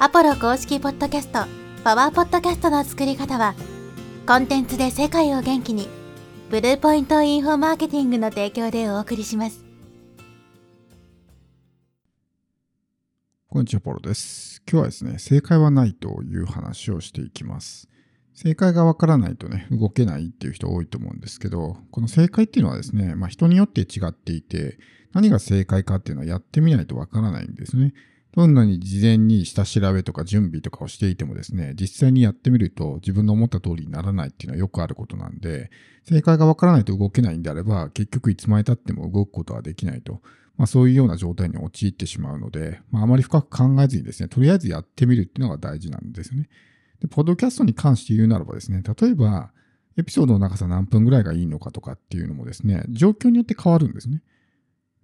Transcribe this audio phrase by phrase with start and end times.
[0.00, 1.44] アポロ公式ポッドキャスト、
[1.84, 3.54] パワーポッドキャストの作り方は、
[4.26, 5.88] コンテンツで世界を元気に、
[6.50, 9.64] ブルーポイントインフォマーケティングの提供でお送りします。
[13.48, 14.62] こんにちは、ポロです。
[14.68, 17.88] 今日はですね、正解はないという話をしていきます。
[18.34, 24.76] 正解がわからないとね、動けないっていう人多いと思うんですけど、この正解っていうのはですね、まあ人によって違っていて、
[25.12, 27.94] 何が正解かっていうのはやってみないとわからないんですね。
[28.34, 35.70] どんなに事前に下調べとか準備とかをしていてもですね、実際にやってみると自分の思った通りにならないっていうのはよくあることなんで、
[36.02, 40.20] 正解がわからないと動けないんであれば、結局いつまで経っても動くことはできないと。
[40.56, 46.48] まあそういうような状態に陥ってしまうので、まああまり深く考えずにですね、とりあえずやってみるっていうのが大事なんですよね。
[47.00, 49.52] で、ポッドキャストに関して言うならばですね、例えば、
[49.96, 54.22] エピソードの長さ何分ぐらいがいいのかとかっていうのもですね、状況によって変わるんですね。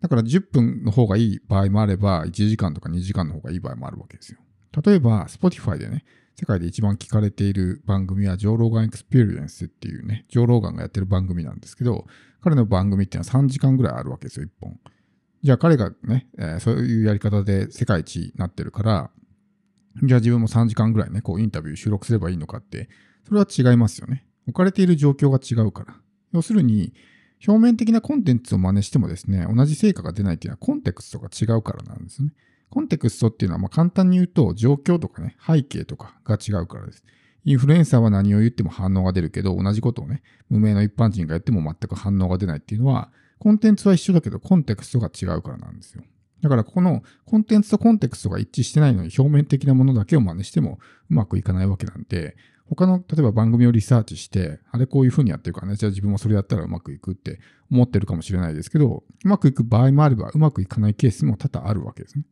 [0.00, 4.38] だから10分の方がいい場合もあれば、1時間とか2時間の方がいい場合もあるわけですよ。
[4.84, 6.04] 例えば、Spotify でね、
[6.36, 12.06] 世界で一番聞かれている番組は、 The Joe Rogan Experience っていうね、ジョー・ローガンがやってる番組なんですけど、
[12.40, 14.78] 彼の番組っていうのは3時間ぐらいあるわけですよ、1本。
[15.42, 19.10] じゃあ彼がね、えーそういうやり方で世界一になってるから、
[20.02, 22.88] じゃあ自分も3時間ぐらいね、こうインタビュー収録すればいいのかって、
[23.26, 24.26] それは違いますよね。
[24.46, 25.96] 置かれている状況が違うから。
[26.32, 26.92] 要するに、
[27.46, 32.32] 表面的なコンテンツを真似してもですね、同じ成果が出ないっていうのはコンテクストが違うからなんですね。
[32.68, 37.04] コンテクストっていうのはまあ簡単に言うと状況とかね、背景とかが違うからです。
[37.44, 46.04] インフルエンサーは何を言っても反応が出るけど、同じことをね、無名の一般人がやっても全く反応が出ないっていうのは、コンテンツは一緒だけど、コンテクストが違うからなんですよ。
[46.42, 50.78] だから、このコンテンツとコンテクストが一致してないのに表面的なものだけを真似しても
[51.10, 52.36] うまくいかないわけなんで、
[52.70, 57.40] 他の、例えば番組をリサーチして、あれこういう風にやってるからね、じゃあ自分もそれやったらうまくいくって
[57.70, 62.24] 思ってるかもしれないですけど、うまくいく場合もあれば、うまくいかないケースも多々あるわけですね。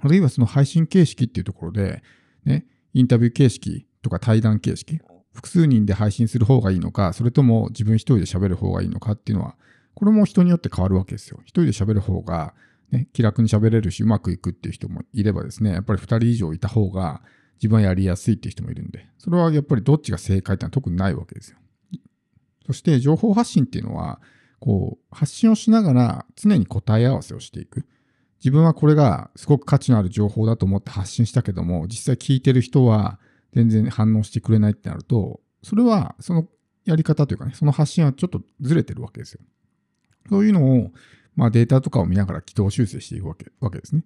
[0.00, 2.02] あるいはその配信形式っていうところで、
[2.44, 5.00] ね、インタビュー形式とか対談形式、
[5.32, 9.56] 複数人で配信する方がいいのか、それとも自分一人で喋る方がいいのかっていうのは、
[9.94, 11.40] これも人によって変わるわけですよ。
[11.42, 12.54] 一人で喋る方が、
[12.92, 17.22] ね、気楽に喋れるし、うまくいくっていう人もいればですね、やっぱり二人以上いた方が
[17.62, 21.58] 自分はやりやすいっていう人もいるんで、それはやっぱりどっちが正解ってのは特にないわけですよ。
[22.66, 24.20] そして情報発信っていうのは、
[24.58, 27.86] こう、発信をしながら常に答え合わせをしていく。
[28.40, 33.20] 自分はこれがすごく価値のある情報だと思って発信したけども、実際聞いてる人は
[33.52, 36.48] 全然反応してくれないってなると、それはその
[36.84, 39.40] やり方というかね、その発信はちょっとずれてるわけですよ。
[40.28, 40.90] そういうのを、
[41.36, 44.04] まあデータとかを見ながら軌道修正していくわけわけですね。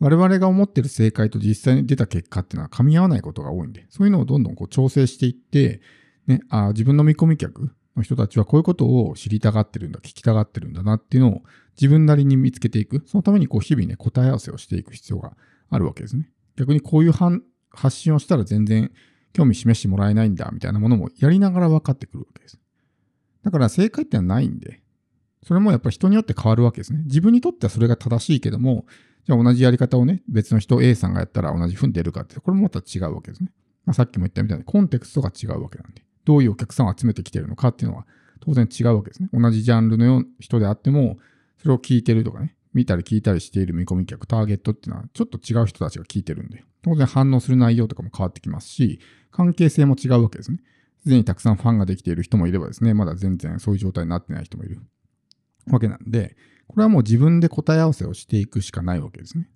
[0.00, 5.80] 我々が思ってる正解と実際に出た結果っていうのは噛み合わないことが多いんで、そういうのをどんどんこう調整していって、
[6.26, 11.42] ね、あ自分の見込み客の人たちはこういうことを知りたがってるんだ、聞きたがってるんだなっていうのを
[11.76, 13.02] 自分なりに見つけていく。
[13.06, 15.36] そのためにこう日々ね、答え合わせをしていく必要が
[15.70, 16.30] あるわけですね。
[16.56, 18.92] 逆にこういう発信をしたら全然
[19.32, 22.58] 興味示してもらえないんだみたいなものもやりながら分かってくるわけです。
[23.42, 24.82] だから正解ってのはないんで、
[25.44, 27.02] それもやっぱり人によって変わるわけですね。
[27.04, 28.86] 自分にとってはそれが正しいけども、
[29.28, 33.52] じゃあ同じやり方をね、別の人 A さんがやったら同じ風に出るかって、これもまた違うわけですね。
[33.84, 38.06] まあ、さっきも言ったみたいにコンテクストが違うわけなんで、どういうお客さんを集めてきてるのかっていうのは
[38.40, 39.28] 当然違うわけですね。
[39.34, 41.18] 同じジャンルの人であっても、
[41.58, 48.98] それを聞いてるとかね、見たり聞いたりしている見込み客、ターゲットっていうのはちょっと違う人たちが聞いてるんで、当然反応する内容とかも変わってきますし、
[49.30, 50.58] 関係性も違うわけですね。
[51.02, 54.80] すでにたくさんファンができている人もいればですね、まだ全然そういう状態になってない人もいる
[55.66, 56.34] わけなんで、
[56.68, 59.50] これはもう自分で答え合わせをしていくしかないわけですね。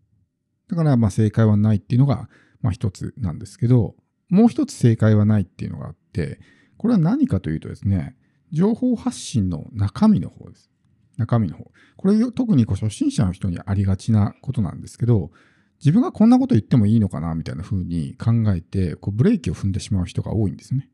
[0.69, 2.29] だからまあ正解はないっていうのが
[2.61, 3.95] まあ一つなんですけど、
[4.29, 6.41] もう一つ正解はないっていうのがあって、
[6.79, 8.17] これは何かというとですね、
[8.51, 10.71] 情報発信の中身の方です。
[11.19, 11.71] 中身の方。
[11.97, 15.31] これ特にこう初心者の人にありがちなことなんですけど、
[15.81, 20.89] 自分がこんなこと言ってもいいのかなみたいな風に考えて、こうブレーキを踏んでしまう人が多いんですね。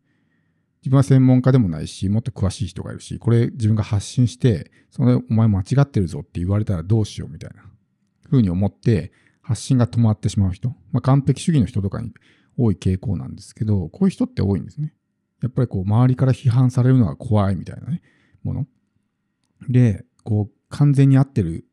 [0.80, 7.64] 自分は専門家でもないし、もっと詳しい人がいるし、これ自分が発信して、それお前間違ってるぞって言われたらどうしようみたいな
[8.30, 9.12] 風に思って、
[9.42, 12.12] 発信が止まってしまう人、まあ、完璧主義の人とかに
[12.58, 14.92] 多い傾向なんですけど、こういう人って多いんですね。
[15.42, 18.02] やっぱりこう周りから批判されるのが怖いみたいなね、
[18.42, 18.66] もの。
[19.68, 21.64] で、こう完全に合ってる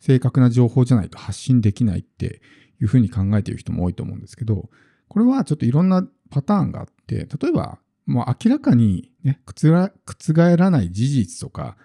[0.00, 2.42] 正確な情報じゃないと発信できないって
[2.80, 4.68] いうふうに考えている人も多いと思うんですけど、
[5.08, 11.76] これはちょっといろんなパターンがあって、例えば、もう明らかにね、覆らない事実とか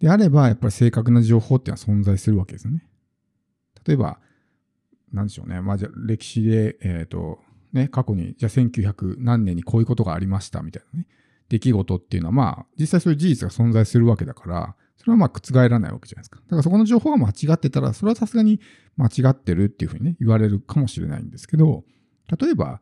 [0.00, 2.86] であれば、やっぱり正確な情報っていうのは存在するわけですよね。
[3.86, 4.20] 例えば、
[5.12, 5.60] なんでしょうね。
[5.60, 7.38] まあ、じゃあ歴史で、えっ、と、
[7.72, 11.06] ね、過去に、じゃあ1900何年にこういうことがありましたみたいなね、
[11.48, 16.40] 出来事っていうのは、まあ、実際そういう事実が存在するわけだから、それはまあ覆らないわけじゃないですか。
[16.40, 18.60] だからそこの情報が間違ってたら、それはさすがに
[18.96, 21.84] 間違ってるっていうふうにね、言われるかもしれないんですけど、
[22.40, 22.80] 例えば、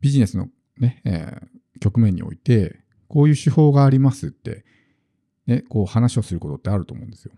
[0.00, 0.48] ビジネスの
[0.78, 4.64] ね、えー、局面において、こういう手法がありますって、
[5.46, 7.32] ね、こう話をすることってあると思うんですよ。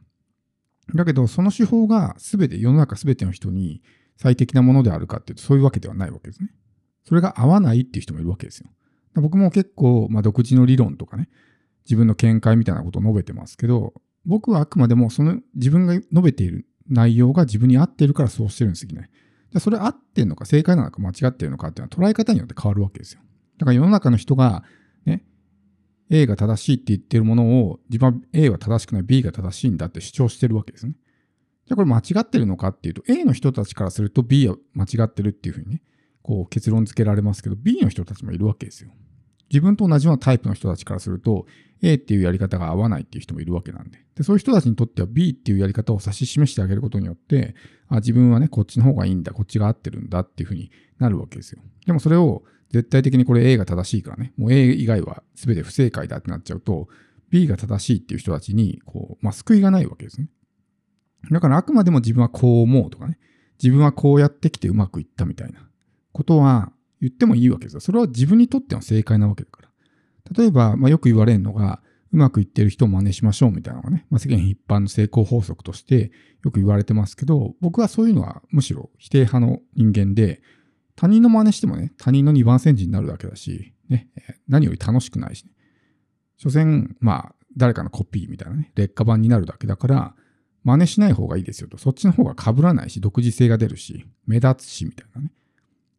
[0.95, 3.83] だけど、その手法が全て、世の中全ての人に
[4.17, 6.51] 最適なものであるかっていうと、そういうわけではないわけですね。
[7.05, 8.71] それが合わないっていう人もいるわけですよ。
[9.15, 11.29] 僕も結構、まあ、独自の理論とかね、
[11.85, 13.95] 自分の見解みたいなことを述べてますけど、
[14.25, 19.11] 僕はあくまでもその自分が述べている内容が自分に合ってるからそうしてるんですよね。
[19.53, 23.23] じゃそれ合ってんのか正解なのか間違ってるのかっていうのは捉え方によって変わるわけですよ。
[23.61, 24.65] だから世の中の人が
[25.05, 25.23] ね、
[26.09, 30.95] A が正しいって言ってるものを自分は A は正しくない B が正しいんだって主張してるわけですね。
[31.67, 35.83] じゃあこれ間違ってるのかっていうと A の人たちからすると B は間違ってるっていうふうにね、
[36.23, 38.91] こう結論付けられますけど B の人たちもいるわけですよ。
[39.51, 41.45] 自分と同じようなタイプの人たちからすると
[41.83, 43.99] A っていうやり方が合わないっていう人もいるわけなんで。
[44.15, 47.55] で、そういう人たちにとっては B っていうやり方を指し示してあげることによって、
[47.89, 51.63] あ、自分はね、こっちの方がいいんだ、こっちが合ってるんだっていうふうになるわけですよ。
[51.87, 56.89] でもそれを絶対的にこれ A が正しいからね、もう A 以外は全て不正解だってなっちゃうと、
[57.31, 60.29] B が正しいっていう人たちに、こう、まあ、救いがないわけですね。
[61.31, 63.19] だからあくまでも自分はこう思うとかね、
[63.63, 65.69] 自分はこうやってきてうまくいったみたいな
[66.13, 67.81] ことは言ってもいいわけですよ。
[67.81, 69.69] それは自分にとっての正解なわけだから。
[70.37, 71.83] 例えば、まあ、よく言われるのが、
[72.13, 76.11] うまくいってる人を真似しましょうみたいなのがね、まあ、世間一般の成功法則として
[76.43, 80.43] よく言われてますけど、僕はそういうのはむしろ否定派の人間で、
[81.01, 84.11] 他人の真似してもね、他人の二番煎じになるだけだし、ね、
[84.49, 85.53] 何より楽しくないしね。
[86.37, 90.15] 所詮、まあ、誰かのコピーみたいなね、劣化版になるだけだから、
[90.63, 91.79] 真似しない方がいいですよと。
[91.79, 95.33] そっちの方が被らないし、独自性が出るし、目立つし、みたいなね。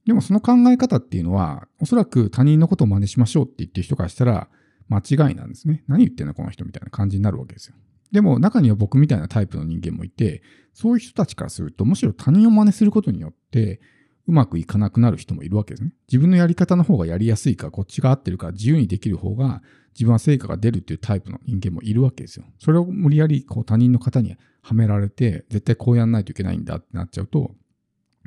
[0.05, 4.49] でもその考え方っていうのは、おそらく他人のことを真似しましょうって言ってる人からしたら、
[4.87, 5.83] 間違いなんですね。
[5.87, 7.75] 何言ってんのこの人みたいな感じになるわけですよ。
[8.11, 10.43] でも中には僕みたいなタイプの人間もいて、
[10.75, 13.81] そういう人たちからすると、むしろ他人を真似することによって、
[14.27, 15.93] うまくいかなくなる人もいるわけですね。
[16.07, 19.61] 自分のやり方の方がやりやすいか、こっちが合ってるから自由にできる方が
[19.93, 22.45] 自分は成果が出るっていうタイプの人間もいるわけですよ。
[22.59, 27.51] それを無理やりこう他人の方にはめられて、絶対こうやんないといけないんだってなっちゃうと、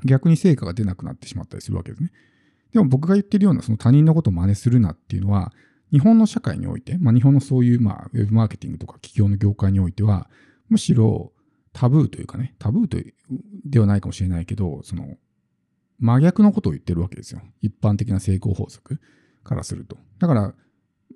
[0.05, 2.11] 逆に成果が出なくなってしまったりするわけですね。
[2.73, 5.52] でも僕が言ってるようなその他人のことを真似するなっていうのは、
[5.93, 10.29] 日本の社会において、まあ、日本のそういう、まあ、ウェブマーケティングとか企業の業界においては、
[10.69, 11.32] むしろ
[11.73, 12.99] タブーというかね、タブーと
[13.64, 15.14] ではないかもしれないけど、その、
[15.99, 17.41] 真逆のことを言ってるわけですよ。
[17.61, 19.00] 一般的な成功法則
[19.43, 19.96] からすると。
[20.19, 20.55] だから、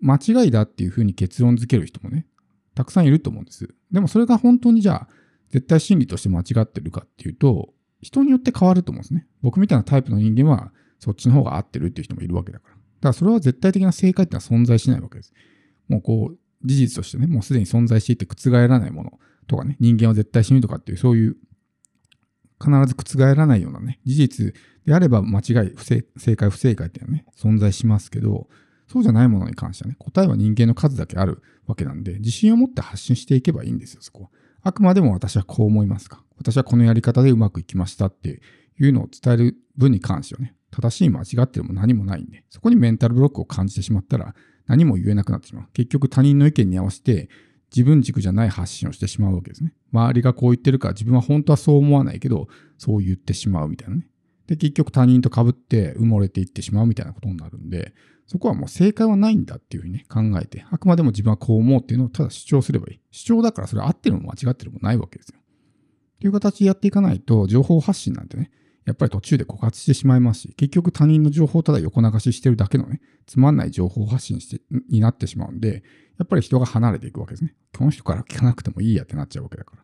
[0.01, 2.27] 間違いだっていうふうに結論付ける人もね、
[2.75, 3.75] たくさんいると思うんです。
[3.91, 5.09] でもそれが本当にじゃあ、
[5.51, 9.27] 絶対真理として間違ってるかっていうと、人によって変わると思うんですね。
[9.43, 12.75] 僕みたいなタイプの人間は、そっちの方が合ってるっていう人もいるわけだから。
[12.75, 15.33] だからそれは絶対的な正解っていうのは存在しないわけです。
[15.89, 21.37] もうこう、事実としてね、もうすでに存在していて覆らないものとかね、人間は絶対死ぬとかっていう、そういう、
[22.63, 28.49] 必ず覆らないようなね、事実であれば間違い、不正正解、不正解っていうのはね、存在しますけど、
[28.89, 34.31] そうじゃないものに関してはね、答えは人間の数だけあるわけなんで、自信を持って発信していけばいいんですよ、そこは。
[34.63, 36.25] あくまでも私はこう思いますか。
[36.39, 38.41] 私はこのやり方でうまくいきましたって
[38.81, 44.35] いうのを伝える分に関してはね、正しい間違ってるも何もないんで、そこにメンタルブロックを感じてしまったら
[44.67, 45.67] 何も言えなくなってしまう。
[45.73, 47.29] 結局他人の意見に合わせて
[47.75, 49.75] 自分軸じゃない発信をしてしまうわけですね。
[49.93, 52.49] 周りがこう言ってるから自分は本当はそう思わないけど、
[52.79, 54.09] そう言ってしまうみたいなね。
[54.47, 57.93] で、結局他人と被って埋もれていってしまうみたいなことになるんで、
[58.27, 63.01] そこはもう正解はないんだっていうふうにね、考えて、あくまでも自分はこう思うっていうのをただ主張すればいい。
[63.11, 65.39] 主張だからそれは合ってるも間違ってるもないわけですよ。
[65.39, 68.51] っていう形でやっていかないと、情報発信なんてね、
[68.89, 75.83] やっぱり途中で枯渇してしまいますし、結局他人の情報をただ横流ししてるだけのね、つまんない情報発信してになってしまうんで、
[76.19, 77.55] やっぱり人が離れていくわけですね。
[77.77, 79.83] この人から聞かなくてもいいやってなっちゃうわけだから。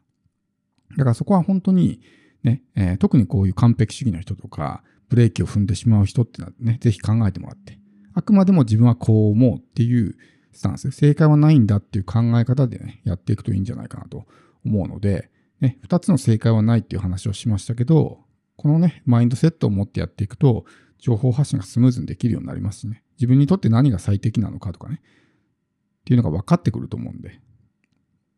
[0.96, 2.00] だからそこは本当に、
[2.44, 7.78] ね、えー、特にこういう完璧主義の人とか、ブレーキを踏んでしまう人ってのはね、ぜひ考えてもらって、
[8.14, 10.16] あくまでも自分はこう思うっていう
[10.52, 14.24] スタンス、正解はないんだっていう考え方でね、やっていくといいんじゃないかなと
[14.64, 15.30] 思うので、
[15.60, 18.24] ね、二つの正解はないっていう話をしましたけど、
[18.64, 20.64] このね、マインドセットを持ってやっていくと、
[20.98, 23.02] 情報発信がスムーズにできるようになりますしね。
[23.18, 25.02] 自分にとって何が最適なのかとかね。
[25.02, 27.42] っていうのが分かってくると思うんで。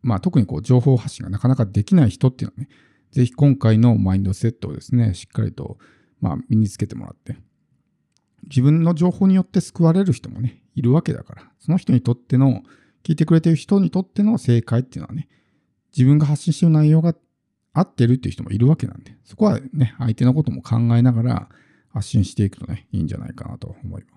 [0.03, 2.69] まあ特にこう情報発信がなかなかできない人っていうのはね、
[3.13, 5.79] ぜひ今回のマインドセットをですね、しっかりと
[6.21, 7.37] まあ身につけてもらって、
[8.49, 12.65] 自分の情報によって救われる人もね、いるわけだから、その人にとっての、
[13.05, 15.29] 聞いてくれてる人にとっての正解っていうのはね、
[15.97, 17.15] 自分が発信してる内容が
[17.79, 21.49] 合ってるっていう人もいるわけなんで、そこはね、相手のことも考えながら
[21.93, 24.16] 発信していくとね、いいんじゃないかなと思います。